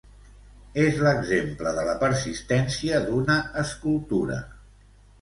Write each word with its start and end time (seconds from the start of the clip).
És 0.83 0.97
l'exemple 1.07 1.75
de 1.81 1.85
la 1.91 1.95
persistència 2.05 3.05
d'una 3.07 3.39
escultura. 3.67 4.43